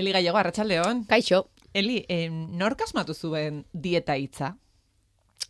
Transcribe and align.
Eli 0.00 0.16
Gallego, 0.16 0.40
arratsaldeon. 0.40 1.04
Kaixo, 1.10 1.44
Eli, 1.76 2.00
eh, 2.08 2.26
nork 2.32 2.82
asmatu 2.82 3.14
zuen 3.14 3.64
dieta 3.72 4.16
hitza? 4.18 4.56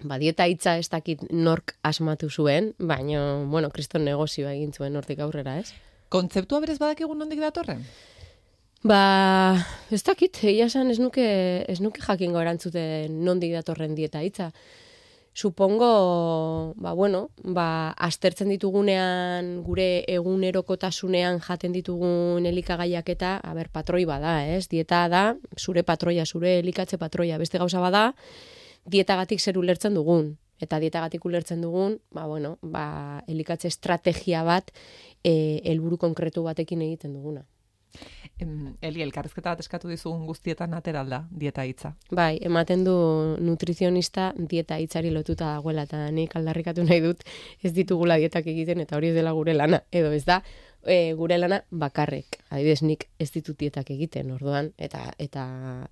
ba, 0.05 0.19
dieta 0.21 0.47
hitza 0.49 0.77
ez 0.81 0.89
dakit 0.93 1.23
nork 1.31 1.75
asmatu 1.87 2.31
zuen, 2.31 2.73
baina, 2.79 3.21
bueno, 3.51 3.71
kriston 3.73 4.05
negozioa 4.07 4.55
egin 4.55 4.73
zuen 4.73 4.97
hortik 4.97 5.21
aurrera, 5.21 5.59
ez? 5.61 5.73
Kontzeptua 6.11 6.61
berez 6.63 6.79
badakigu 6.81 7.15
nondik 7.15 7.43
datorren? 7.43 7.85
Ba, 8.87 9.01
ez 9.93 10.01
dakit, 10.07 10.41
egia 10.49 10.71
esan 10.71 10.91
ez 10.91 10.99
nuke, 11.03 11.27
ez 11.69 11.81
nuke 11.85 12.01
jakingo 12.01 12.41
erantzuten 12.41 13.19
nondik 13.27 13.53
datorren 13.59 13.95
dieta 13.99 14.23
hitza. 14.25 14.51
Supongo, 15.41 16.75
ba, 16.77 16.93
bueno, 16.93 17.31
ba, 17.43 17.93
aztertzen 17.97 18.51
ditugunean, 18.53 19.63
gure 19.65 20.03
egunerokotasunean 20.13 21.39
jaten 21.41 21.73
ditugun 21.73 22.45
elikagaiak 22.45 23.09
eta, 23.09 23.31
aber, 23.49 23.71
patroi 23.73 24.03
bada, 24.05 24.35
ez? 24.53 24.67
Dieta 24.69 24.99
da, 25.09 25.23
zure 25.57 25.81
patroia, 25.81 26.27
zure 26.27 26.59
elikatze 26.59 26.99
patroia, 27.01 27.39
beste 27.41 27.57
gauza 27.57 27.81
bada, 27.81 28.03
dietagatik 28.85 29.41
zer 29.41 29.57
ulertzen 29.57 29.97
dugun. 29.97 30.35
Eta 30.61 30.77
dietagatik 30.77 31.25
ulertzen 31.25 31.65
dugun, 31.65 31.97
ba, 32.13 32.27
bueno, 32.29 32.59
ba, 32.61 33.25
elikatze 33.25 33.73
estrategia 33.73 34.45
bat, 34.45 34.69
e, 35.25 35.63
helburu 35.65 35.97
konkretu 36.05 36.45
batekin 36.45 36.85
egiten 36.85 37.17
duguna. 37.17 37.47
Em, 38.41 38.75
Eli, 38.81 39.03
elkarrezketa 39.05 39.53
bat 39.53 39.61
eskatu 39.61 39.91
dizugun 39.91 40.25
guztietan 40.29 40.73
ateralda 40.75 41.25
dieta 41.43 41.65
hitza. 41.69 41.93
Bai, 42.11 42.39
ematen 42.47 42.85
du 42.87 42.95
nutrizionista 43.43 44.31
dieta 44.37 44.79
hitzari 44.81 45.11
lotuta 45.13 45.51
dagoela 45.57 45.85
eta 45.89 46.07
nik 46.15 46.37
aldarrikatu 46.39 46.87
nahi 46.87 47.03
dut 47.05 47.27
ez 47.63 47.75
ditugula 47.77 48.17
dietak 48.23 48.49
egiten 48.49 48.81
eta 48.87 48.97
hori 48.97 49.13
ez 49.13 49.19
dela 49.19 49.35
gure 49.37 49.55
lana. 49.55 49.83
Edo 49.93 50.13
ez 50.17 50.25
da, 50.25 50.41
e, 50.85 51.13
gure 51.15 51.39
lana 51.39 51.63
bakarrek. 51.71 52.39
Adibidez 52.51 52.83
nik 52.83 53.07
ez 53.21 53.31
ditut 53.35 53.59
dietak 53.59 53.91
egiten, 53.95 54.31
orduan, 54.35 54.73
eta 54.79 55.03
eta 55.19 55.45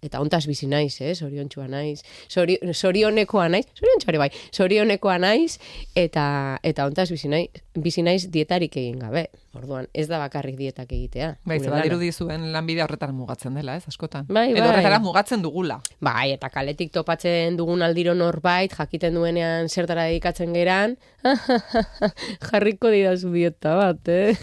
eta 0.03 0.21
hontas 0.21 0.47
bizi 0.49 0.67
naiz, 0.71 1.01
eh? 1.01 1.15
Soriontsua 1.15 1.69
naiz. 1.69 2.03
Sori, 2.29 2.59
sorionekoa 2.73 3.49
naiz. 3.49 3.67
Soriontsua 3.79 4.19
bai. 4.19 4.31
Sorionekoa 4.53 5.19
naiz 5.23 5.59
eta 5.95 6.59
eta 6.63 6.87
hontas 6.87 7.11
bizi 7.13 7.29
naiz, 7.29 7.51
bizi 7.77 8.03
naiz 8.03 8.27
dietarik 8.31 8.77
egin 8.77 8.99
gabe. 9.05 9.29
Orduan, 9.59 9.89
ez 9.97 10.07
da 10.07 10.19
bakarrik 10.21 10.59
dietak 10.59 10.91
egitea. 10.93 11.33
Bai, 11.49 11.59
ze 11.59 11.71
badirudi 11.73 12.11
zuen 12.13 12.51
lanbidea 12.53 12.85
horretara 12.85 13.15
mugatzen 13.17 13.57
dela, 13.59 13.75
ez, 13.81 13.89
askotan. 13.91 14.27
Bai, 14.29 14.51
Edo 14.53 14.61
bai. 14.61 14.69
horretara 14.71 14.99
mugatzen 15.03 15.43
dugula. 15.43 15.81
Bai, 16.05 16.31
eta 16.37 16.51
kaletik 16.53 16.93
topatzen 16.95 17.57
dugun 17.59 17.83
aldiro 17.83 18.15
norbait, 18.15 18.75
jakiten 18.77 19.17
duenean 19.19 19.69
zertara 19.69 20.05
dedikatzen 20.11 20.53
geran, 20.55 20.95
jarriko 22.51 22.93
didazu 22.95 23.33
dieta 23.35 23.75
bat, 23.81 24.13
eh? 24.13 24.37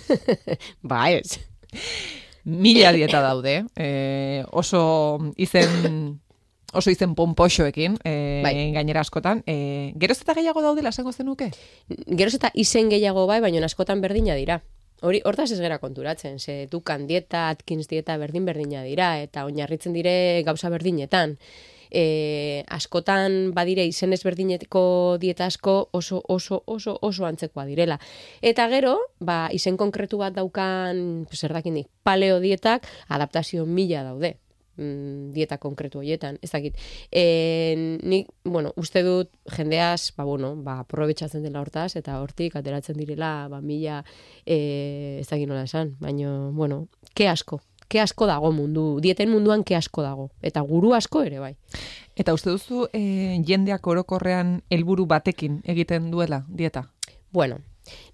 ba, 0.82 1.12
ez. 1.12 1.40
Mila 2.46 2.92
dieta 2.94 3.22
daude, 3.22 3.66
eh, 3.76 4.44
oso 4.52 5.34
izen 5.36 6.20
oso 6.76 6.92
izen 6.92 7.16
pompoxoekin, 7.16 7.98
eh, 8.04 8.42
Bai. 8.44 8.72
gainera 8.74 9.02
askotan. 9.02 9.42
Eh, 9.48 9.94
geroz 9.96 10.20
eta 10.22 10.34
gehiago 10.36 10.62
daudela 10.62 10.90
esango 10.90 11.14
zenuke? 11.14 11.52
Geroz 11.88 12.36
eta 12.36 12.52
izen 12.54 12.90
gehiago 12.92 13.26
bai, 13.28 13.40
baina 13.42 13.64
askotan 13.66 14.02
berdina 14.02 14.36
dira. 14.36 14.62
Hori, 15.02 15.22
hortaz 15.26 15.52
ez 15.52 15.60
gera 15.60 15.80
konturatzen, 15.80 16.40
ze 16.40 16.68
dukan 16.72 17.08
dieta, 17.08 17.50
Atkins 17.50 17.88
dieta 17.88 18.18
berdin 18.18 18.46
berdina 18.46 18.84
dira, 18.84 19.20
eta 19.22 19.46
oinarritzen 19.46 19.94
dire 19.94 20.44
gauza 20.44 20.70
berdinetan. 20.70 21.38
E, 21.96 22.64
askotan 22.76 23.54
badire 23.56 23.86
izen 23.88 24.12
ezberdineteko 24.16 24.84
dieta 25.22 25.48
asko 25.48 25.78
oso, 25.96 26.22
oso, 26.28 26.62
oso, 26.68 26.98
oso 27.02 27.28
antzekoa 27.28 27.64
direla. 27.70 28.00
Eta 28.42 28.68
gero, 28.74 28.98
ba, 29.20 29.46
izen 29.56 29.78
konkretu 29.80 30.20
bat 30.20 30.36
daukan, 30.36 31.24
pues, 31.30 31.40
zer 31.40 31.56
dakinik, 31.56 31.88
paleo 32.04 32.42
dietak, 32.44 32.90
adaptazio 33.08 33.66
mila 33.66 34.04
daude 34.04 34.36
mm, 34.78 35.32
dieta 35.36 35.58
konkretu 35.58 36.00
horietan, 36.00 36.40
ez 36.42 36.52
dakit. 36.52 36.78
E, 37.12 37.98
nik, 38.04 38.30
bueno, 38.44 38.74
uste 38.76 39.04
dut 39.06 39.32
jendeaz, 39.56 40.12
ba, 40.18 40.26
bueno, 40.28 40.56
ba, 40.64 40.80
aprobetxatzen 40.84 41.44
dela 41.46 41.62
hortaz, 41.62 41.96
eta 42.00 42.20
hortik 42.22 42.56
ateratzen 42.60 42.98
direla, 43.00 43.48
ba, 43.52 43.62
mila, 43.62 44.02
e, 44.46 45.20
ez 45.22 45.28
dakit 45.30 45.50
nola 45.50 45.66
esan, 45.68 45.96
baina, 46.02 46.36
bueno, 46.56 46.86
ke 47.16 47.30
asko, 47.32 47.62
ke 47.88 48.02
asko 48.02 48.28
dago 48.30 48.52
mundu, 48.52 49.00
dieten 49.02 49.30
munduan 49.32 49.64
ke 49.64 49.76
asko 49.76 50.04
dago, 50.06 50.30
eta 50.42 50.62
guru 50.62 50.94
asko 50.98 51.24
ere 51.24 51.40
bai. 51.40 51.54
Eta 52.16 52.34
uste 52.34 52.50
duzu 52.50 52.88
eh, 52.94 53.38
jendeak 53.46 53.88
orokorrean 53.88 54.62
helburu 54.70 55.06
batekin 55.06 55.62
egiten 55.66 56.12
duela 56.12 56.46
dieta? 56.48 56.88
Bueno, 57.36 57.60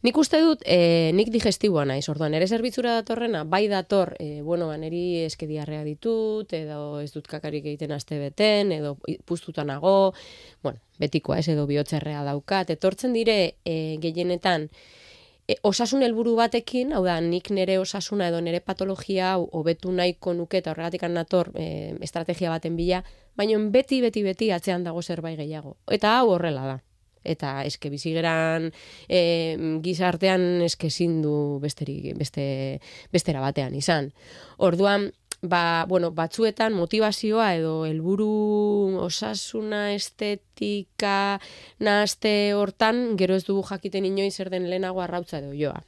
nik 0.01 0.17
uste 0.17 0.39
dut, 0.41 0.63
e, 0.65 1.11
nik 1.15 1.29
digestiboa 1.33 1.83
naiz, 1.85 2.07
orduan, 2.11 2.33
ere 2.33 2.47
zerbitzura 2.47 2.95
datorrena, 2.99 3.43
bai 3.47 3.67
dator, 3.71 4.15
e, 4.19 4.41
bueno, 4.41 4.67
ba, 4.71 4.77
niri 4.81 5.21
eskediarrea 5.27 5.83
ditut, 5.87 6.51
edo 6.57 6.99
ez 7.03 7.11
dut 7.13 7.29
kakarik 7.29 7.67
egiten 7.69 7.93
aste 7.95 8.19
beten, 8.19 8.73
edo 8.75 8.95
puztuta 9.29 9.63
nago, 9.67 10.13
bueno, 10.63 10.81
betikoa 10.99 11.39
ez, 11.39 11.47
edo 11.53 11.67
bihotzerrea 11.69 12.25
daukat, 12.27 12.73
etortzen 12.73 13.13
dire 13.13 13.37
e, 13.63 13.97
gehienetan, 14.01 14.69
e, 15.47 15.55
osasun 15.63 16.03
helburu 16.05 16.35
batekin, 16.37 16.93
hau 16.93 17.03
da, 17.05 17.17
nik 17.21 17.49
nire 17.55 17.77
osasuna 17.81 18.29
edo 18.31 18.41
nire 18.41 18.61
patologia 18.65 19.33
hau 19.35 19.47
hobetu 19.59 19.91
nahiko 19.95 20.33
nuke 20.37 20.61
eta 20.61 20.71
horregatik 20.73 21.03
nator 21.09 21.51
e, 21.55 21.95
estrategia 22.01 22.53
baten 22.53 22.77
bila, 22.77 23.03
baina 23.37 23.59
beti, 23.73 24.01
beti, 24.01 24.23
beti 24.23 24.51
atzean 24.51 24.83
dago 24.83 25.01
zerbait 25.01 25.37
gehiago. 25.39 25.77
Eta 25.91 26.17
hau 26.19 26.31
horrela 26.35 26.65
da. 26.67 26.79
Eta 27.23 27.61
eske 27.69 27.91
bizigeran 27.93 28.71
e, 29.07 29.79
gizartean 29.83 30.63
eske 30.65 30.89
du 31.21 31.59
besterik, 31.61 32.17
beste, 32.17 32.79
bestera 33.13 33.41
batean 33.41 33.75
izan. 33.75 34.11
Orduan, 34.57 35.11
ba, 35.41 35.85
bueno, 35.89 36.11
batzuetan 36.11 36.73
motivazioa 36.73 37.55
edo 37.57 37.85
helburu 37.85 38.97
osasuna, 39.01 39.91
estetika, 39.93 41.39
nahazte 41.79 42.53
hortan, 42.53 43.17
gero 43.17 43.35
ez 43.35 43.45
dugu 43.45 43.63
jakiten 43.65 44.05
inoiz 44.05 44.35
zer 44.35 44.51
den 44.53 44.69
lehenago 44.69 45.01
arrautza 45.01 45.39
edo 45.39 45.53
joa. 45.57 45.81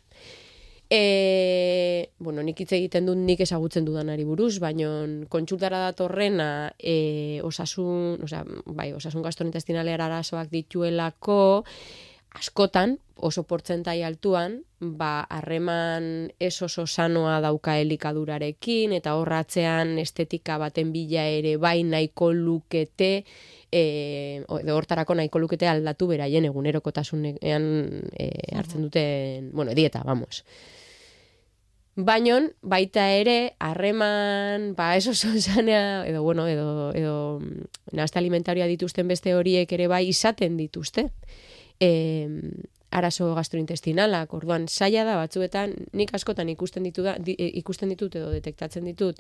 E, 0.93 2.09
bueno, 2.19 2.43
nik 2.45 2.59
hitz 2.61 2.73
egiten 2.75 3.07
dut 3.07 3.17
nik 3.17 3.39
ezagutzen 3.41 3.85
dudanari 3.85 4.25
buruz, 4.27 4.59
baina 4.61 4.89
kontsultara 5.29 5.79
datorrena 5.87 6.73
e, 6.77 7.41
osasun, 7.45 8.19
osea, 8.25 8.43
bai, 8.65 8.91
osasun 8.93 9.25
gastrointestinalera 9.25 10.05
arazoak 10.05 10.51
dituelako, 10.53 11.63
askotan, 12.33 12.97
oso 13.16 13.44
portzentai 13.47 14.01
altuan, 14.03 14.63
ba, 14.81 15.21
harreman 15.31 16.31
ez 16.44 16.55
oso 16.66 16.83
sanoa 16.88 17.38
dauka 17.41 17.77
elikadurarekin, 17.79 18.91
eta 18.97 19.13
horratzean 19.16 19.95
estetika 20.01 20.57
baten 20.59 20.91
bila 20.91 21.23
ere 21.29 21.55
bai 21.57 21.83
nahiko 21.88 22.33
lukete, 22.33 23.23
e, 23.71 24.44
o- 24.49 24.59
edo 24.59 24.75
hortarako 24.75 25.16
nahiko 25.16 25.39
lukete 25.39 25.67
aldatu 25.71 26.07
beraien 26.11 26.45
egunerokotasunean 26.49 27.67
e, 28.17 28.29
hartzen 28.57 28.81
duten, 28.89 29.51
bueno, 29.53 29.73
dieta, 29.77 30.03
vamos. 30.03 30.44
Baina, 31.95 32.39
baita 32.65 33.05
ere, 33.13 33.53
harreman, 33.61 34.71
ba, 34.75 34.95
ez 34.97 35.05
oso 35.07 35.29
zanea, 35.39 36.03
edo, 36.09 36.23
bueno, 36.23 36.47
edo, 36.50 36.91
edo 36.97 37.15
nahazte 37.94 38.17
alimentarioa 38.19 38.65
dituzten 38.67 39.07
beste 39.07 39.35
horiek 39.38 39.71
ere 39.77 39.88
bai 39.88 40.07
izaten 40.09 40.57
dituzte. 40.57 41.11
E, 41.79 42.29
arazo 42.94 43.34
gastrointestinalak, 43.34 44.34
orduan 44.38 44.67
zaila 44.69 45.03
da 45.07 45.17
batzuetan, 45.17 45.73
nik 45.97 46.13
askotan 46.13 46.50
ikusten 46.53 46.85
ditu 46.85 47.03
da, 47.06 47.17
di, 47.17 47.35
e, 47.39 47.50
ikusten 47.63 47.89
ditut 47.89 48.16
edo 48.19 48.29
detektatzen 48.34 48.85
ditut, 48.85 49.19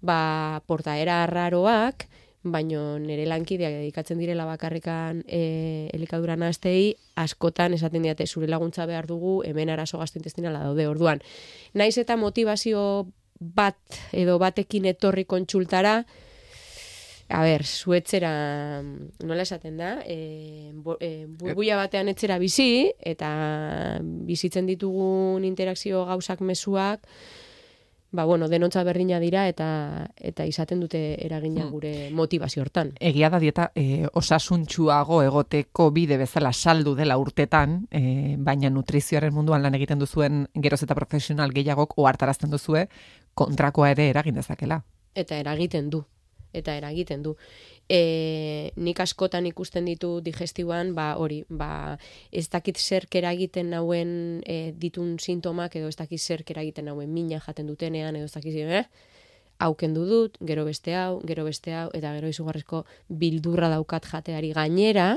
ba, 0.00 0.62
portaera 0.66 1.22
arraroak, 1.26 2.08
baino 2.42 2.98
nire 2.98 3.26
lankideak 3.30 3.76
dedikatzen 3.76 4.18
direla 4.18 4.44
bakarrikan 4.48 5.22
e, 5.28 5.90
elikadura 5.94 6.34
nahaztei, 6.36 6.96
askotan 7.20 7.76
esaten 7.76 8.02
diate 8.02 8.26
zure 8.26 8.48
laguntza 8.50 8.86
behar 8.86 9.06
dugu, 9.06 9.42
hemen 9.46 9.70
arazo 9.70 10.00
gastrointestinala 10.00 10.64
daude, 10.64 10.88
orduan. 10.90 11.22
Naiz 11.74 11.94
eta 12.02 12.16
motivazio 12.16 13.06
bat 13.38 14.02
edo 14.12 14.38
batekin 14.42 14.88
etorri 14.90 15.24
kontsultara, 15.24 16.02
a 17.28 17.42
ber, 17.42 17.64
zuetzera, 17.64 18.82
nola 18.82 19.42
esaten 19.42 19.76
da, 19.76 19.98
e, 20.04 20.70
bo, 20.74 20.96
e, 21.00 21.26
burbuia 21.26 21.76
batean 21.76 22.08
etzera 22.12 22.38
bizi, 22.38 22.90
eta 22.98 23.98
bizitzen 24.02 24.66
ditugun 24.66 25.44
interakzio 25.44 26.04
gauzak 26.06 26.40
mezuak, 26.40 27.06
ba, 28.12 28.26
bueno, 28.26 28.46
denotza 28.48 28.84
berdina 28.84 29.18
dira 29.18 29.46
eta 29.48 30.10
eta 30.20 30.44
izaten 30.44 30.80
dute 30.80 31.16
eragina 31.24 31.64
Hmm. 31.64 31.70
gure 31.70 32.10
motivazio 32.12 32.62
hortan. 32.62 32.92
Egia 33.00 33.30
da 33.30 33.38
dieta 33.40 33.70
e, 33.74 34.06
osasuntxuago 34.12 35.22
egoteko 35.22 35.90
bide 35.90 36.18
bezala 36.18 36.52
saldu 36.52 36.94
dela 36.94 37.16
urtetan, 37.16 37.86
e, 37.90 38.36
baina 38.38 38.68
nutrizioaren 38.68 39.32
munduan 39.32 39.62
lan 39.62 39.74
egiten 39.74 39.98
duzuen 39.98 40.46
geroz 40.54 40.82
eta 40.82 40.94
profesional 40.94 41.52
gehiagok 41.52 41.96
ohartarazten 41.96 42.50
duzue 42.50 42.88
kontrakoa 43.34 43.90
ere 43.90 44.10
eragin 44.10 44.34
dezakela. 44.34 44.82
Eta 45.14 45.36
eragiten 45.40 45.88
du. 45.88 46.04
Eta 46.52 46.76
eragiten 46.76 47.22
du. 47.22 47.36
E, 47.88 48.72
nik 48.76 49.00
askotan 49.00 49.46
ikusten 49.48 49.88
ditu 49.88 50.20
digestiboan, 50.24 50.94
ba, 50.94 51.14
hori, 51.16 51.42
ba, 51.48 51.98
ez 52.30 52.48
dakit 52.52 52.78
zerk 52.78 53.14
eragiten 53.20 53.72
nauen 53.72 54.42
e, 54.46 54.72
ditun 54.76 55.16
sintomak, 55.18 55.76
edo 55.76 55.88
ez 55.88 55.96
dakit 55.96 56.20
zerk 56.20 56.50
eragiten 56.54 56.90
nauen 56.90 57.12
mina 57.12 57.40
jaten 57.40 57.66
dutenean, 57.66 58.16
edo 58.16 58.28
ez 58.28 58.36
dakit, 58.36 58.60
eh? 58.62 58.84
haukendu 59.62 60.04
dut, 60.08 60.38
gero 60.42 60.64
beste 60.66 60.94
hau, 60.98 61.20
gero 61.26 61.44
beste 61.46 61.74
hau, 61.76 61.88
eta 61.94 62.12
gero 62.16 62.30
izugarrizko 62.32 62.84
bildurra 63.08 63.70
daukat 63.72 64.08
jateari 64.10 64.52
gainera, 64.56 65.12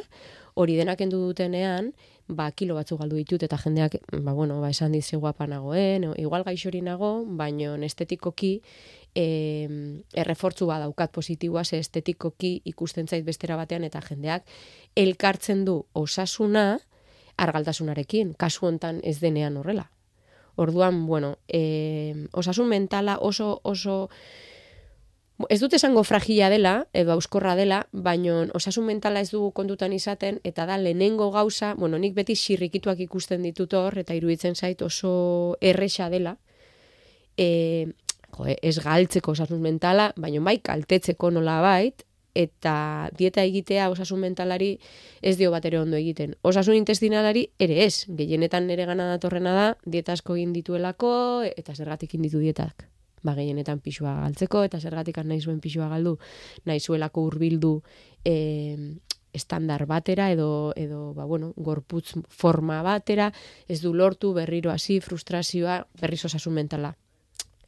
hori 0.53 0.77
denak 0.77 1.01
endu 1.01 1.21
dutenean, 1.23 1.91
ba, 2.27 2.49
kilo 2.51 2.77
batzu 2.77 2.97
galdu 2.97 3.17
ditut, 3.19 3.43
eta 3.45 3.57
jendeak, 3.61 3.97
ba, 4.21 4.33
bueno, 4.33 4.59
ba, 4.61 4.69
esan 4.73 4.93
dizi 4.95 5.17
guapa 5.17 5.47
nagoen, 5.49 6.11
igual 6.21 6.45
gaixori 6.45 6.81
nago, 6.85 7.17
baino 7.25 7.75
estetikoki, 7.89 8.59
e, 9.15 9.67
errefortzu 10.13 10.67
bat 10.67 10.83
daukat 10.83 11.11
positiboa, 11.15 11.63
ze 11.63 11.79
estetikoki 11.79 12.61
ikusten 12.65 13.07
zait 13.07 13.25
bestera 13.25 13.55
batean, 13.55 13.83
eta 13.83 14.01
jendeak 14.03 14.45
elkartzen 14.95 15.65
du 15.65 15.85
osasuna, 15.93 16.79
argaltasunarekin, 17.37 18.33
kasu 18.37 18.67
hontan 18.67 19.01
ez 19.03 19.19
denean 19.19 19.57
horrela. 19.57 19.89
Orduan, 20.55 21.05
bueno, 21.05 21.37
e, 21.47 22.27
osasun 22.31 22.67
mentala 22.67 23.17
oso, 23.19 23.59
oso, 23.63 24.09
Ez 25.49 25.59
dut 25.59 25.73
esango 25.75 26.05
fragila 26.07 26.47
dela, 26.47 26.87
edo 26.95 27.11
auskorra 27.11 27.57
dela, 27.59 27.81
baino 27.91 28.45
osasun 28.55 28.85
mentala 28.87 29.19
ez 29.19 29.33
dugu 29.33 29.49
kontutan 29.51 29.91
izaten, 29.91 30.39
eta 30.47 30.63
da 30.65 30.77
lehenengo 30.79 31.27
gauza, 31.33 31.73
bueno, 31.75 31.99
nik 31.99 32.13
beti 32.15 32.37
sirrikituak 32.39 33.01
ikusten 33.03 33.43
ditut 33.43 33.75
hor, 33.75 33.97
eta 33.99 34.15
iruditzen 34.15 34.55
zait 34.55 34.79
oso 34.81 35.57
erresa 35.59 36.07
dela, 36.09 36.37
e, 37.35 37.91
jo, 38.37 38.45
ez 38.61 38.77
galtzeko 38.83 39.31
osasun 39.31 39.61
mentala, 39.61 40.11
baino 40.17 40.43
bai 40.43 40.59
kaltetzeko 40.63 41.31
nola 41.31 41.61
bait, 41.63 42.05
eta 42.35 43.09
dieta 43.17 43.41
egitea 43.47 43.87
osasun 43.89 44.19
mentalari 44.19 44.75
ez 45.23 45.37
dio 45.39 45.49
bat 45.53 45.65
ere 45.65 45.79
ondo 45.79 45.97
egiten. 45.97 46.35
Osasun 46.43 46.75
intestinalari 46.75 47.47
ere 47.59 47.79
ez, 47.85 48.05
gehienetan 48.11 48.67
nire 48.67 48.85
gana 48.85 49.07
datorrena 49.13 49.55
da, 49.55 49.69
dieta 49.85 50.13
asko 50.13 50.35
egin 50.35 50.51
dituelako, 50.53 51.15
eta 51.47 51.73
zergatik 51.73 52.13
inditu 52.19 52.43
dietak. 52.43 52.89
Ba, 53.25 53.33
gehienetan 53.33 53.79
pixua 53.81 54.19
galtzeko, 54.19 54.65
eta 54.67 54.77
zergatik 54.83 55.17
nahi 55.23 55.41
zuen 55.41 55.63
pixua 55.63 55.87
galdu, 55.89 56.19
nahi 56.65 56.79
zuelako 56.83 57.23
hurbildu 57.25 57.79
e, 58.23 58.35
estandar 59.33 59.87
batera, 59.89 60.29
edo, 60.31 60.73
edo 60.75 61.13
ba, 61.15 61.25
bueno, 61.25 61.53
gorputz 61.55 62.19
forma 62.29 62.83
batera, 62.83 63.31
ez 63.67 63.81
du 63.81 63.95
lortu, 63.95 64.35
berriro 64.35 64.71
hasi 64.75 64.99
frustrazioa, 64.99 65.85
berriz 66.01 66.23
osasun 66.27 66.53
mentala. 66.59 66.93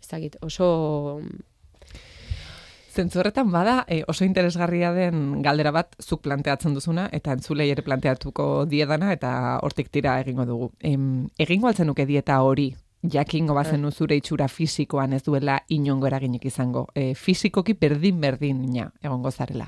Ez 0.07 0.11
dakit, 0.15 0.37
oso... 0.41 1.19
Zentzu 2.95 3.19
horretan 3.19 3.51
bada 3.51 3.81
e, 3.91 3.99
oso 4.07 4.23
interesgarria 4.25 4.93
den 4.95 5.41
galdera 5.43 5.73
bat 5.75 5.97
zuk 5.99 6.21
planteatzen 6.23 6.73
duzuna 6.73 7.09
eta 7.13 7.35
entzulei 7.35 7.67
ere 7.69 7.83
planteatuko 7.83 8.65
diedana 8.71 9.11
eta 9.13 9.31
hortik 9.67 9.91
tira 9.91 10.15
egingo 10.21 10.45
dugu. 10.47 10.69
Em, 10.79 11.27
egingo 11.37 11.67
altzen 11.67 11.91
nuke 11.91 12.07
dieta 12.07 12.39
hori 12.41 12.71
jakingo 13.03 13.53
bazen 13.53 13.83
ah. 13.85 13.91
zure 13.91 14.15
itxura 14.15 14.47
fisikoan 14.47 15.13
ez 15.13 15.21
duela 15.27 15.59
inongo 15.67 16.07
eraginik 16.07 16.47
izango. 16.47 16.87
E, 16.95 17.13
fisikoki 17.13 17.75
berdin 17.75 18.23
berdin 18.23 18.63
ina, 18.63 18.87
egongo 19.03 19.29
zarela. 19.29 19.67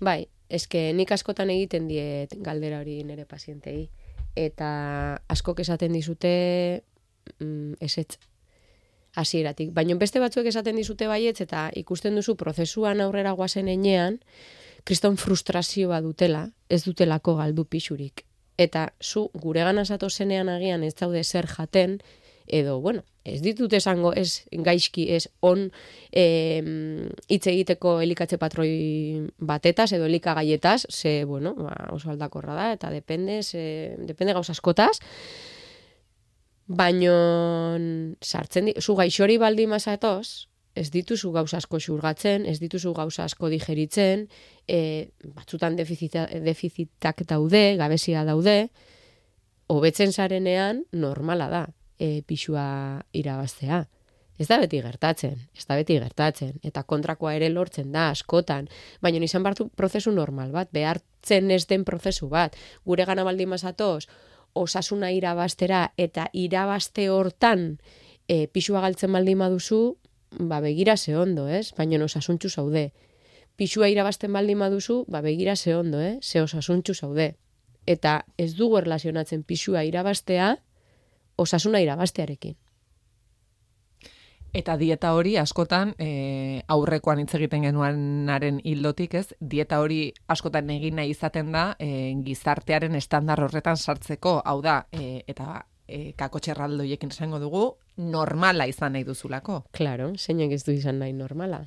Bai, 0.00 0.26
eske 0.50 0.90
nik 0.98 1.14
askotan 1.14 1.54
egiten 1.54 1.86
diet 1.88 2.34
galdera 2.42 2.82
hori 2.82 3.04
nire 3.06 3.24
pazientei. 3.24 3.88
Eta 4.34 4.68
askok 5.30 5.62
esaten 5.62 5.94
dizute 5.94 6.36
mm, 7.38 7.78
esetz 7.80 8.18
hasieratik. 9.14 9.72
Baina 9.74 9.96
beste 10.00 10.20
batzuek 10.20 10.46
esaten 10.50 10.76
dizute 10.76 11.08
baietz 11.10 11.40
eta 11.44 11.68
ikusten 11.74 12.14
duzu 12.18 12.36
prozesuan 12.36 13.00
aurrera 13.00 13.32
guazen 13.32 13.68
enean, 13.68 14.20
kriston 14.84 15.16
frustrazioa 15.16 16.00
dutela, 16.04 16.48
ez 16.68 16.84
dutelako 16.84 17.36
galdu 17.40 17.64
pixurik. 17.64 18.24
Eta 18.58 18.92
zu 19.02 19.30
gure 19.34 19.64
gana 19.64 19.84
zenean 19.84 20.48
agian 20.48 20.84
ez 20.84 20.94
daude 20.94 21.24
zer 21.24 21.46
jaten, 21.46 22.00
edo, 22.46 22.80
bueno, 22.80 23.02
ez 23.24 23.40
ditut 23.40 23.72
esango, 23.72 24.12
ez 24.12 24.44
gaizki, 24.52 25.08
ez 25.14 25.28
on 25.40 25.70
hitz 26.12 27.46
egiteko 27.46 28.00
elikatze 28.04 28.38
patroi 28.38 29.26
batetaz, 29.38 29.92
edo 29.92 30.04
elikagaietaz, 30.04 30.84
ze, 30.90 31.24
bueno, 31.24 31.54
ba, 31.54 31.88
oso 31.92 32.10
aldakorra 32.10 32.54
da, 32.54 32.72
eta 32.72 32.90
depende, 32.90 33.42
ze, 33.42 33.96
depende 33.98 34.34
gauz 34.34 34.50
askotaz, 34.50 34.98
baino 36.66 37.76
sartzen, 38.20 38.70
di, 38.70 38.74
zu 38.80 38.96
gaixori 38.96 39.38
baldi 39.38 39.66
mazatoz, 39.66 40.48
ez 40.74 40.90
dituzu 40.90 41.30
gauza 41.32 41.60
asko 41.60 41.78
xurgatzen, 41.78 42.46
ez 42.50 42.58
dituzu 42.58 42.94
gauza 42.94 43.24
asko 43.28 43.48
digeritzen, 43.52 44.26
e, 44.66 45.10
batzutan 45.36 45.76
defizita, 45.76 46.26
defizitak 46.42 47.22
daude, 47.30 47.76
gabezia 47.78 48.24
daude, 48.26 48.70
hobetzen 49.70 50.12
zarenean 50.12 50.84
normala 50.92 51.48
da 51.48 51.64
e, 51.98 52.22
pixua 52.26 53.04
irabaztea. 53.12 53.84
Ez 54.34 54.48
da 54.50 54.58
beti 54.58 54.80
gertatzen, 54.82 55.36
ez 55.54 55.62
da 55.68 55.76
beti 55.78 55.94
gertatzen, 56.00 56.56
eta 56.66 56.82
kontrakoa 56.82 57.36
ere 57.36 57.52
lortzen 57.52 57.92
da, 57.94 58.08
askotan, 58.10 58.66
baina 59.00 59.22
izan 59.22 59.44
bartu 59.46 59.68
prozesu 59.78 60.10
normal 60.10 60.50
bat, 60.50 60.72
behartzen 60.74 61.52
ez 61.54 61.68
den 61.70 61.84
prozesu 61.86 62.26
bat, 62.32 62.56
gure 62.84 63.06
gana 63.06 63.22
baldin 63.22 63.52
mazatoz, 63.52 64.08
osasuna 64.54 65.10
irabaztera 65.12 65.92
eta 65.98 66.28
irabazte 66.32 67.08
hortan 67.10 67.78
e, 68.28 68.46
pixua 68.48 68.80
galtzen 68.80 69.12
baldin 69.12 69.38
maduzu, 69.38 69.96
ba 70.38 70.60
begira 70.60 70.96
ze 70.96 71.16
ondo, 71.16 71.48
ez? 71.48 71.72
Baina 71.76 72.02
osasuntxu 72.04 72.48
zaude. 72.50 72.92
Pixua 73.56 73.88
irabazten 73.88 74.32
baldin 74.32 74.58
maduzu, 74.58 75.04
ba 75.08 75.20
begira 75.20 75.56
ze 75.56 75.76
ondo, 75.76 76.00
eh? 76.00 76.18
Ze 76.22 76.42
osasuntxu 76.42 76.94
zaude. 76.94 77.34
Eta 77.86 78.24
ez 78.38 78.54
dugu 78.56 78.78
erlazionatzen 78.78 79.42
pixua 79.42 79.84
irabaztea, 79.84 80.56
osasuna 81.36 81.80
irabaztearekin. 81.80 82.56
Eta 84.54 84.76
dieta 84.78 85.10
hori 85.18 85.32
askotan 85.34 85.96
e, 85.98 86.62
aurrekoan 86.70 87.18
hitz 87.18 87.32
egiten 87.34 87.64
genuanaren 87.66 88.60
hildotik, 88.62 89.16
ez? 89.18 89.26
Dieta 89.40 89.80
hori 89.82 90.12
askotan 90.30 90.70
egin 90.70 90.94
nahi 91.00 91.10
izaten 91.10 91.50
da 91.50 91.64
e, 91.82 92.14
gizartearen 92.22 92.94
estandar 92.94 93.42
horretan 93.42 93.76
sartzeko, 93.76 94.36
hau 94.46 94.60
da, 94.62 94.84
e, 94.94 95.24
eta 95.26 95.64
e, 95.88 96.12
kako 96.14 96.38
txerraldoiekin 96.38 97.10
esango 97.10 97.42
dugu, 97.42 97.64
normala 97.98 98.68
izan 98.70 98.94
nahi 98.94 99.02
duzulako. 99.02 99.64
Claro, 99.74 100.12
zeinek 100.14 100.54
ez 100.54 100.62
du 100.62 100.70
izan 100.70 101.02
nahi 101.02 101.16
normala. 101.18 101.64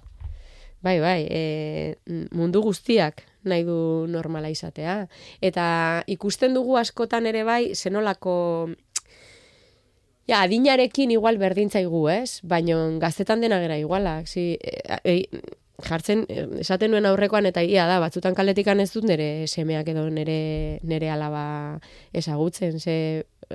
Bai, 0.79 0.99
bai, 1.03 1.27
e, 1.27 1.97
mundu 2.37 2.61
guztiak 2.63 3.23
nahi 3.47 3.63
du 3.67 4.05
normala 4.07 4.47
izatea. 4.53 5.07
Eta 5.41 5.67
ikusten 6.07 6.55
dugu 6.55 6.77
askotan 6.79 7.27
ere 7.27 7.43
bai, 7.43 7.73
zenolako 7.75 8.69
Ja, 10.27 10.41
adinarekin 10.43 11.11
igual 11.15 11.37
berdintzaigu, 11.39 12.01
ez? 12.11 12.41
Baina 12.43 12.75
gaztetan 12.99 13.39
dena 13.41 13.61
gera 13.63 13.77
igualak. 13.79 14.27
Si, 14.27 14.57
e, 14.59 14.97
e, 15.07 15.13
jartzen, 15.87 16.25
esaten 16.59 16.91
nuen 16.91 17.05
aurrekoan 17.07 17.47
eta 17.47 17.63
ia 17.63 17.85
da, 17.87 18.01
batzutan 18.03 18.35
kaletikan 18.35 18.81
ez 18.83 18.89
dut 18.91 19.07
nire 19.07 19.47
semeak 19.47 19.87
edo 19.93 20.03
nire, 20.11 20.79
nire 20.83 21.11
alaba 21.13 21.45
ezagutzen. 22.11 22.79
Ze 22.79 22.97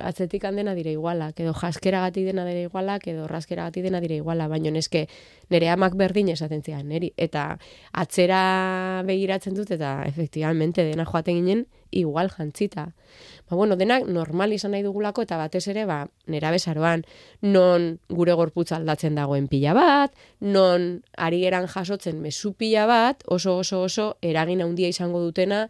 atzetik 0.00 0.42
dena 0.42 0.74
dire 0.74 0.92
igualak, 0.92 1.38
edo 1.40 1.52
jaskera 1.54 2.00
gati 2.00 2.24
dena 2.24 2.44
dire 2.44 2.62
igualak, 2.62 3.06
edo 3.08 3.26
raskera 3.26 3.64
gati 3.64 3.82
dena 3.82 4.00
dire 4.00 4.16
iguala, 4.16 4.48
baina 4.48 4.70
neske 4.70 5.06
nire 5.50 5.68
amak 5.68 5.94
berdin 5.94 6.28
esaten 6.28 6.62
zian, 6.62 6.88
niri. 6.88 7.12
Eta 7.16 7.58
atzera 7.92 9.02
begiratzen 9.06 9.54
dut, 9.54 9.70
eta 9.70 10.02
efektibalmente 10.06 10.84
dena 10.84 11.04
joaten 11.04 11.36
ginen, 11.40 11.66
igual 11.90 12.30
jantzita. 12.30 12.92
Ba, 13.48 13.56
bueno, 13.56 13.76
denak 13.76 14.06
normal 14.08 14.52
izan 14.52 14.72
nahi 14.72 14.82
dugulako, 14.82 15.22
eta 15.22 15.36
batez 15.36 15.66
ere, 15.68 15.84
ba, 15.84 16.06
nera 16.26 16.50
bezaroan, 16.50 17.04
non 17.42 17.98
gure 18.08 18.32
gorputza 18.32 18.76
aldatzen 18.76 19.14
dagoen 19.14 19.48
pila 19.48 19.74
bat, 19.76 20.14
non 20.40 21.02
ari 21.16 21.44
eran 21.44 21.68
jasotzen 21.68 22.22
mesu 22.22 22.54
pila 22.54 22.86
bat, 22.86 23.24
oso 23.26 23.58
oso 23.58 23.82
oso 23.82 24.16
eragin 24.22 24.62
handia 24.62 24.88
izango 24.88 25.20
dutena, 25.20 25.68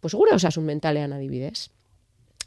pues 0.00 0.14
gure 0.14 0.34
osasun 0.34 0.66
mentalean 0.66 1.12
adibidez 1.12 1.70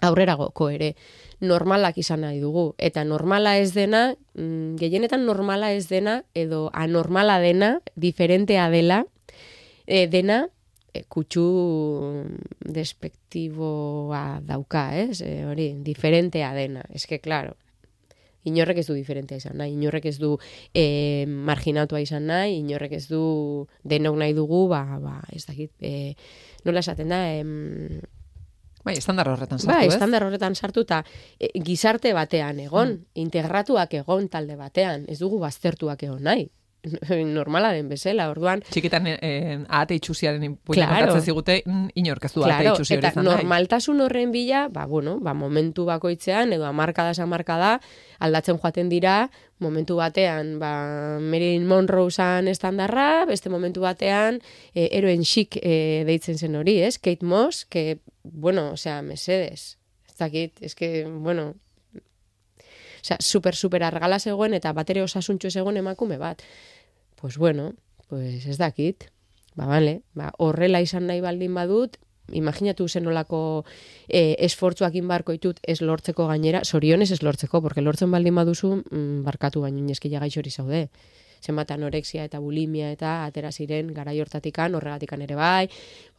aurreragoko 0.02 0.70
ere 0.70 0.96
normalak 1.42 1.98
izan 1.98 2.24
nahi 2.26 2.40
dugu. 2.40 2.74
Eta 2.78 3.04
normala 3.04 3.58
ez 3.60 3.74
dena, 3.74 4.16
mm, 4.36 4.76
gehienetan 4.80 5.26
normala 5.26 5.72
ez 5.74 5.88
dena, 5.88 6.24
edo 6.34 6.70
anormala 6.74 7.40
dena, 7.40 7.80
diferentea 7.96 8.70
dela, 8.70 9.06
e, 9.86 10.08
dena, 10.08 10.48
e, 10.94 11.04
kutsu 11.04 12.26
despektiboa 12.60 14.42
dauka, 14.42 14.96
ez? 14.98 15.22
E, 15.22 15.46
hori, 15.46 15.74
diferentea 15.84 16.54
dena. 16.54 16.86
Ez 16.94 17.06
que, 17.06 17.20
klaro, 17.20 17.56
inorrek 18.46 18.80
ez 18.80 18.88
du 18.88 18.96
diferentea 18.96 19.42
izan 19.42 19.58
nahi, 19.60 19.74
inorrek 19.74 20.06
ez 20.06 20.18
du 20.22 20.36
e, 20.74 21.26
marginatua 21.28 22.02
izan 22.04 22.28
nahi, 22.30 22.60
inorrek 22.62 22.94
ez 23.00 23.08
du 23.10 23.68
denok 23.84 24.20
nahi 24.22 24.36
dugu, 24.38 24.68
ba, 24.72 24.84
ba 25.02 25.20
ez 25.34 25.46
dakit, 25.48 25.74
e, 25.82 26.14
nola 26.66 26.86
esaten 26.86 27.10
da, 27.12 27.22
em, 27.34 28.02
Bai, 28.86 28.94
estandar 29.00 29.30
horretan 29.32 29.60
sartu, 29.60 29.72
bai, 29.74 29.88
estandar 29.90 30.24
horretan 30.28 30.56
sartu 30.56 30.84
eta 30.86 31.02
e, 31.40 31.50
gizarte 31.66 32.14
batean 32.14 32.60
egon, 32.68 33.00
mm. 33.00 33.16
integratuak 33.26 33.96
egon 34.02 34.30
talde 34.30 34.58
batean, 34.60 35.08
ez 35.10 35.18
dugu 35.24 35.40
baztertuak 35.42 36.06
egon 36.06 36.22
nahi. 36.28 36.46
normala 37.38 37.72
den 37.76 37.90
bezala, 37.90 38.30
orduan. 38.32 38.64
Txikitan 38.70 39.08
eh, 39.16 39.58
ahate 39.68 39.98
itxusiaren 40.00 40.58
Claro. 40.66 41.12
claro. 41.12 41.22
zigute, 41.22 41.62
mm, 41.66 41.88
inork 42.02 42.26
ez 42.26 42.34
du 42.34 42.44
ahate 42.44 42.64
Claro, 42.64 42.76
itxusi 42.76 42.98
hori 42.98 43.08
eta 43.08 43.24
normaltasun 43.24 44.02
horren 44.02 44.32
bila, 44.32 44.68
ba, 44.70 44.86
bueno, 44.86 45.20
ba, 45.20 45.34
momentu 45.34 45.86
bakoitzean, 45.86 46.54
edo 46.54 46.66
amarkada 46.66 47.14
amarkada 47.24 47.80
aldatzen 48.20 48.58
joaten 48.58 48.90
dira, 48.90 49.30
momentu 49.60 49.98
batean, 50.00 50.58
ba, 50.60 50.74
Marilyn 51.20 51.68
Monroe 51.68 52.12
zan 52.12 52.48
estandarra, 52.52 53.26
beste 53.26 53.50
momentu 53.50 53.82
batean, 53.86 54.42
e, 54.74 54.90
eroen 54.92 55.24
chic 55.24 55.60
e, 55.62 56.04
deitzen 56.08 56.38
zen 56.38 56.56
hori, 56.56 56.80
ez? 56.84 56.98
Kate 57.00 57.26
Moss, 57.26 57.66
que, 57.66 58.00
bueno, 58.24 58.72
osea, 58.76 59.02
mesedes. 59.02 59.78
Ez 60.08 60.18
dakit, 60.20 60.62
ez 60.62 60.76
que, 60.76 61.06
bueno, 61.06 61.54
osea, 63.06 63.18
super, 63.22 63.56
super 63.56 63.84
argala 63.86 64.20
zegoen 64.20 64.58
eta 64.58 64.74
batere 64.74 65.04
osasuntxo 65.06 65.52
zegoen 65.52 65.78
emakume 65.78 66.18
bat. 66.18 66.42
Pues 67.22 67.38
bueno, 67.38 67.74
pues 68.10 68.46
ez 68.46 68.58
dakit. 68.58 69.12
Ba, 69.56 69.68
vale, 69.68 70.02
ba, 70.14 70.34
horrela 70.38 70.82
izan 70.82 71.06
nahi 71.08 71.22
baldin 71.24 71.54
badut, 71.56 71.96
imaginatu 72.34 72.88
zenolako 72.90 73.64
e, 74.10 74.36
esfortzuak 74.44 74.96
inbarko 75.00 75.32
ditut 75.32 75.62
ez 75.64 75.80
lortzeko 75.82 76.26
gainera, 76.28 76.64
zorionez 76.66 77.12
ez 77.12 77.22
lortzeko, 77.24 77.62
porque 77.62 77.82
lortzen 77.86 78.12
baldin 78.12 78.36
baduzu, 78.36 78.82
mm, 78.90 79.22
barkatu 79.24 79.62
baino 79.62 79.80
inezkila 79.80 80.20
gaixori 80.20 80.52
zaude. 80.52 80.90
Zenbat 81.46 81.72
anorexia 81.72 82.26
eta 82.26 82.40
bulimia 82.42 82.90
eta 82.92 83.26
atera 83.26 83.52
ziren 83.52 83.94
garai 83.94 84.20
hortatikan, 84.20 84.76
horregatikan 84.76 85.22
ere 85.22 85.36
bai, 85.38 85.70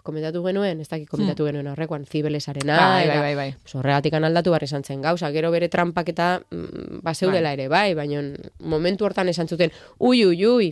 komentatu 0.06 0.42
genuen, 0.46 0.80
ez 0.80 0.88
dakit 0.88 1.10
komentatu 1.10 1.48
genuen 1.48 1.68
horrekoan, 1.72 2.06
zibelesarena, 2.06 2.78
Bai, 2.78 3.06
bai, 3.10 3.18
bai, 3.24 3.34
bai. 3.38 3.48
Pues 3.62 3.76
horregatikan 3.78 4.24
aldatu 4.24 4.54
behar 4.54 4.64
esan 4.64 4.84
zen. 4.86 5.02
Gauza, 5.04 5.30
gero 5.34 5.50
bere 5.54 5.68
trampak 5.72 6.14
eta 6.14 6.30
mm, 6.50 7.02
bazeudela 7.06 7.52
ere, 7.56 7.68
bai, 7.72 7.92
baina 7.98 8.22
momentu 8.60 9.08
hortan 9.08 9.28
esan 9.32 9.50
zuten, 9.50 9.74
ui, 9.98 10.24
ui, 10.24 10.38
ui, 10.46 10.70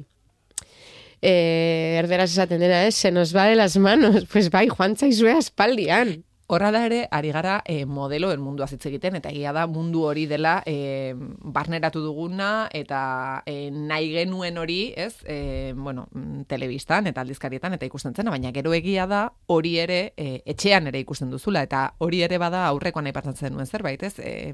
eh, 1.25 1.97
erderaz 1.99 2.31
esaten 2.31 2.61
dena, 2.61 2.85
ez, 2.87 2.95
se 2.95 3.11
nos 3.11 3.35
va 3.35 3.47
de 3.47 3.57
las 3.57 3.77
manos, 3.77 4.25
pues 4.33 4.51
bai, 4.51 4.69
joan 4.69 4.97
zaizue 4.97 5.33
aspaldian. 5.33 6.23
Horrela 6.47 6.83
ere, 6.85 7.07
ari 7.11 7.31
gara 7.33 7.55
e, 7.65 7.87
modeloen 7.89 8.43
mundua 8.45 8.67
hitz 8.69 8.85
egiten, 8.91 9.17
eta 9.17 9.31
egia 9.33 9.55
da 9.57 9.63
mundu 9.67 10.03
hori 10.05 10.27
dela 10.29 10.59
e, 10.69 11.15
barneratu 11.17 12.03
duguna, 12.05 12.69
eta 12.69 13.43
e, 13.49 13.71
nahi 13.73 14.11
genuen 14.13 14.61
hori, 14.61 14.93
ez, 14.93 15.23
e, 15.25 15.73
bueno, 15.77 16.05
telebistan 16.47 17.09
eta 17.09 17.25
aldizkarietan, 17.25 17.79
eta 17.79 17.89
ikusten 17.89 18.13
zena, 18.13 18.35
baina 18.35 18.53
gero 18.53 18.75
egia 18.77 19.07
da 19.09 19.23
hori 19.49 19.79
ere 19.81 20.01
e, 20.21 20.43
etxean 20.45 20.91
ere 20.93 21.01
ikusten 21.01 21.33
duzula, 21.33 21.63
eta 21.65 21.87
hori 22.05 22.21
ere 22.27 22.37
bada 22.43 22.67
aurrekoan 22.69 23.09
aipatzen 23.09 23.41
zenuen 23.41 23.67
zerbait, 23.71 24.05
ez, 24.05 24.19
e, 24.21 24.53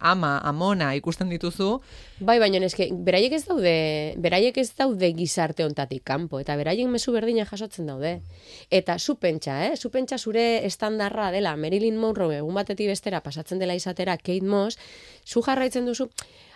ama, 0.00 0.32
amona 0.42 0.96
ikusten 0.98 1.30
dituzu, 1.30 1.76
Bai, 2.20 2.36
baina 2.42 2.58
eske, 2.66 2.90
beraiek 2.92 3.32
ez 3.38 3.44
daude, 3.46 3.70
beraiek 4.20 4.58
ez 4.60 4.68
daude 4.76 5.08
gizarte 5.16 5.64
ontatik 5.64 6.02
kanpo, 6.04 6.40
eta 6.42 6.56
beraiek 6.58 6.90
mezu 6.90 7.14
berdina 7.14 7.46
jasotzen 7.48 7.88
daude. 7.88 8.16
Eta 8.68 8.98
zu 8.98 9.14
pentsa, 9.22 9.54
eh? 9.68 9.76
Zu 9.78 9.88
pentsa 9.94 10.18
zure 10.18 10.66
estandarra 10.66 11.19
dela, 11.28 11.52
Marilyn 11.60 11.98
Monroe 12.00 12.38
egun 12.38 12.56
batetik 12.56 12.88
bestera 12.88 13.20
pasatzen 13.20 13.60
dela 13.60 13.76
izatera 13.76 14.16
Kate 14.16 14.48
Moss, 14.48 14.78
zu 15.28 15.44
jarraitzen 15.44 15.84
duzu, 15.84 16.08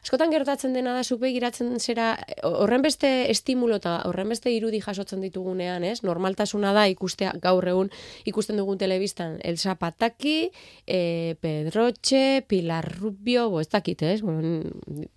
askotan 0.05 0.29
gertatzen 0.35 0.75
dena 0.77 0.93
da, 0.93 1.03
zu 1.03 1.17
begiratzen 1.19 1.79
zera, 1.81 2.11
horren 2.45 2.83
beste 2.85 3.09
estimulo 3.33 3.79
eta 3.81 3.95
horren 4.05 4.29
beste 4.29 4.51
irudi 4.53 4.83
jasotzen 4.85 5.23
ditugunean, 5.25 5.85
ez? 5.89 6.03
Normaltasuna 6.05 6.75
da 6.77 6.83
ikustea 6.93 7.33
gaur 7.41 7.65
egun 7.71 7.89
ikusten 8.29 8.61
dugun 8.61 8.77
telebistan 8.79 9.39
Elsa 9.43 9.75
Pataki, 9.81 10.51
e, 10.87 11.01
Pedroche, 11.41 12.45
Pilar 12.47 12.85
Rubio, 13.01 13.49
bo, 13.51 13.63
ez 13.65 13.71
dakit, 13.73 14.03
ez? 14.05 14.21
Bueno, 14.21 14.69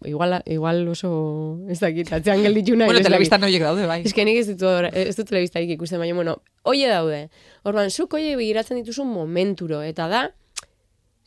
igual, 0.08 0.40
igual 0.46 0.82
oso, 0.88 1.12
ez 1.68 1.82
dakit, 1.84 2.14
atzean 2.16 2.42
gelditu 2.48 2.78
nahi. 2.80 2.88
bueno, 2.88 3.04
telebistan 3.04 3.44
horiek 3.44 3.68
daude, 3.68 3.86
bai. 3.92 4.02
Ez 4.08 4.14
que 4.16 4.24
nik 4.26 4.40
ez 4.40 4.48
dut, 4.54 4.64
hor- 4.72 4.90
ez 4.94 5.16
dut 5.20 5.28
telebistarik 5.28 5.76
ikusten, 5.76 6.00
baina, 6.00 6.16
bueno, 6.16 6.40
oie 6.64 6.88
daude. 6.88 7.26
Orduan, 7.68 7.92
zuk 7.92 8.16
oie 8.16 8.38
begiratzen 8.40 8.80
dituzu 8.80 9.04
momenturo, 9.04 9.82
eta 9.84 10.08
da, 10.08 10.30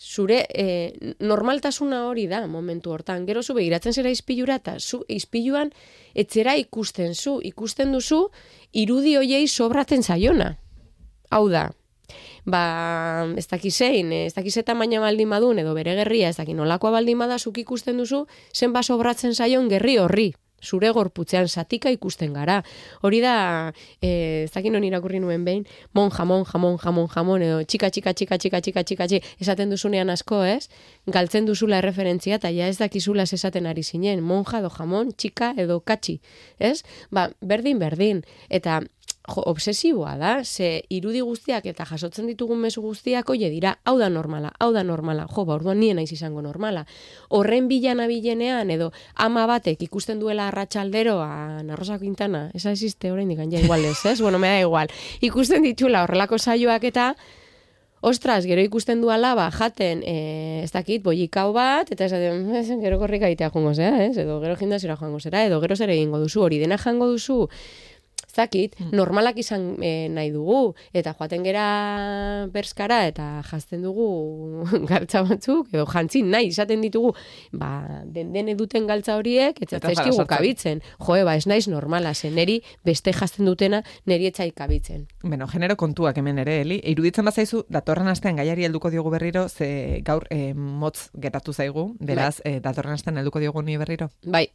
zure 0.00 0.46
e, 0.48 1.14
normaltasuna 1.20 2.06
hori 2.08 2.26
da 2.26 2.46
momentu 2.46 2.90
hortan. 2.90 3.26
Gero 3.26 3.42
zu 3.42 3.54
begiratzen 3.54 3.92
zera 3.92 4.10
izpilura, 4.10 4.56
eta 4.56 4.78
zu 4.80 5.04
izpiluan 5.08 5.70
etzera 6.14 6.56
ikusten 6.56 7.14
zu, 7.14 7.38
ikusten 7.44 7.92
duzu 7.92 8.30
irudi 8.72 9.16
hoiei 9.20 9.46
sobraten 9.46 10.02
zaiona. 10.02 10.56
Hau 11.30 11.48
da, 11.52 11.68
ba, 12.44 12.62
ez 13.36 13.46
dakiz 13.46 13.76
zein, 13.76 14.12
ez 14.12 14.34
dakiz 14.34 14.56
eta 14.56 14.74
maina 14.74 15.00
baldin 15.04 15.30
badun, 15.30 15.60
edo 15.60 15.74
bere 15.76 15.94
gerria, 16.00 16.32
ez 16.32 16.38
dakin 16.40 16.56
nolakoa 16.56 16.96
baldin 16.96 17.18
bada, 17.20 17.38
zuk 17.38 17.58
ikusten 17.58 18.00
duzu, 18.00 18.24
zen 18.54 18.72
ba 18.72 18.82
sobratzen 18.82 19.36
zaion 19.36 19.68
gerri 19.68 19.98
horri 19.98 20.32
zure 20.62 20.90
gorputzean 20.90 21.48
satika 21.48 21.90
ikusten 21.90 22.32
gara. 22.32 22.62
Hori 23.02 23.20
da, 23.20 23.72
eh, 24.02 24.44
ez 24.44 24.52
dakin 24.52 24.72
non 24.72 24.84
irakurri 24.84 25.20
nuen 25.20 25.44
behin, 25.44 25.66
mon 25.94 26.10
jamon, 26.10 26.44
jamon, 26.44 26.78
jamon, 26.78 27.08
jamon, 27.08 27.42
edo 27.42 27.62
txika, 27.64 27.90
txika, 27.90 28.14
txika, 28.14 28.38
txika, 28.38 28.60
txika, 28.60 28.84
txika, 28.84 29.06
txika, 29.08 29.34
esaten 29.40 29.70
duzunean 29.70 30.10
asko, 30.10 30.42
ez? 30.44 30.68
Galtzen 31.06 31.46
duzula 31.46 31.78
erreferentzia, 31.78 32.36
eta 32.36 32.50
ja 32.50 32.68
ez 32.68 32.78
dakizula 32.78 33.22
esaten 33.22 33.66
ari 33.66 33.82
zinen, 33.82 34.22
monja 34.22 34.60
edo 34.60 34.70
jamon, 34.70 35.12
txika 35.16 35.54
edo 35.56 35.80
katxi, 35.80 36.20
ez? 36.58 36.82
Ba, 37.10 37.30
berdin, 37.40 37.78
berdin. 37.78 38.24
Eta, 38.48 38.80
jo, 39.34 39.42
obsesiboa 39.46 40.16
da, 40.20 40.32
ze 40.44 40.82
irudi 40.90 41.20
guztiak 41.24 41.66
eta 41.70 41.86
jasotzen 41.88 42.26
ditugun 42.30 42.60
mezu 42.60 42.82
guztiak 42.82 43.30
oie 43.30 43.50
dira, 43.50 43.76
hau 43.84 43.96
da 43.98 44.08
normala, 44.10 44.52
hau 44.58 44.72
da 44.72 44.84
normala, 44.84 45.26
jo, 45.30 45.44
ba, 45.44 45.54
orduan 45.54 45.80
nien 45.80 45.96
naiz 45.96 46.10
izango 46.12 46.42
normala. 46.42 46.84
Horren 47.28 47.68
bilan 47.68 48.00
abilenean, 48.00 48.70
edo 48.70 48.92
ama 49.14 49.46
batek 49.50 49.82
ikusten 49.88 50.20
duela 50.20 50.48
arratsalderoa 50.48 51.62
Narrosa 51.62 51.98
Quintana, 51.98 52.50
esa 52.54 52.72
existe 52.72 53.12
oraindik 53.12 53.38
ja 53.50 53.60
igual 53.60 53.84
ez, 53.84 53.98
ez? 54.04 54.20
Bueno, 54.20 54.38
me 54.38 54.48
da 54.48 54.60
igual. 54.60 54.88
Ikusten 55.20 55.62
ditula 55.62 56.04
horrelako 56.04 56.38
saioak 56.38 56.84
eta 56.84 57.14
Ostras, 58.00 58.46
gero 58.48 58.62
ikusten 58.64 59.02
du 59.02 59.10
alaba 59.12 59.50
jaten, 59.52 60.00
e, 60.08 60.62
ez 60.64 60.70
dakit, 60.72 61.02
boikau 61.04 61.52
bat, 61.52 61.90
eta 61.92 62.06
"Ez, 62.06 62.68
gero 62.80 62.98
korrika 62.98 63.28
egitea 63.28 63.50
joango 63.52 63.74
zera, 63.74 64.06
ez? 64.06 64.16
Edo 64.16 64.40
gero 64.40 64.56
gimnasiora 64.56 64.96
joango 64.96 65.20
zera, 65.20 65.44
edo 65.44 65.60
gero 65.60 65.76
zer 65.76 65.90
egingo 65.90 66.18
duzu, 66.18 66.40
hori 66.40 66.58
dena 66.58 66.78
jango 66.78 67.10
duzu, 67.12 67.50
ez 68.30 68.36
dakit, 68.36 68.76
normalak 68.94 69.38
izan 69.42 69.74
e, 69.82 70.08
nahi 70.12 70.30
dugu, 70.30 70.74
eta 70.94 71.12
joaten 71.18 71.42
gera 71.44 71.66
berskara, 72.52 73.02
eta 73.10 73.42
jazten 73.48 73.82
dugu 73.82 74.64
galtza 74.90 75.24
batzuk, 75.26 75.70
edo 75.74 75.86
jantzin 75.90 76.30
nahi 76.30 76.50
izaten 76.52 76.84
ditugu, 76.84 77.12
ba, 77.52 78.02
den 78.06 78.32
dene 78.32 78.54
duten 78.58 78.86
galtza 78.86 79.16
horiek, 79.18 79.58
eta 79.60 79.80
Eta 79.80 79.90
zaizkigu 79.90 80.26
kabitzen. 80.30 80.82
Joe, 81.00 81.24
ba, 81.26 81.34
ez 81.36 81.46
naiz 81.50 81.66
normala, 81.72 82.14
zen 82.14 82.36
neri 82.38 82.60
beste 82.86 83.12
jazten 83.16 83.48
dutena, 83.48 83.82
neri 84.06 84.30
etxai 84.30 84.50
kabitzen. 84.54 85.06
Bueno, 85.24 85.48
genero 85.50 85.76
kontuak 85.80 86.18
hemen 86.20 86.38
ere, 86.44 86.60
Eli. 86.62 86.80
Iruditzen 86.92 87.26
bazaizu, 87.26 87.64
datorren 87.68 88.10
astean 88.12 88.38
gaiari 88.38 88.66
helduko 88.68 88.90
diogu 88.94 89.10
berriro, 89.10 89.48
ze 89.48 90.00
gaur 90.06 90.26
eh, 90.30 90.52
motz 90.54 91.10
geratu 91.18 91.52
zaigu, 91.52 91.90
beraz, 91.98 92.40
eh, 92.44 92.60
datorren 92.62 92.94
astean 92.94 93.18
helduko 93.18 93.42
diogu 93.42 93.62
ni 93.62 93.78
berriro. 93.80 94.10
Bai, 94.24 94.46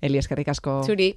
Eli, 0.00 0.18
eskerrik 0.18 0.48
asko. 0.48 0.82
zuri. 0.86 1.16